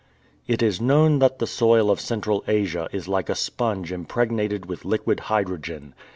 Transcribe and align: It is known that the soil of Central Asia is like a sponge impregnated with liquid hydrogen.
It 0.47 0.63
is 0.63 0.81
known 0.81 1.19
that 1.19 1.37
the 1.37 1.45
soil 1.45 1.91
of 1.91 2.01
Central 2.01 2.43
Asia 2.47 2.89
is 2.91 3.07
like 3.07 3.29
a 3.29 3.35
sponge 3.35 3.91
impregnated 3.91 4.65
with 4.65 4.83
liquid 4.83 5.19
hydrogen. 5.29 5.93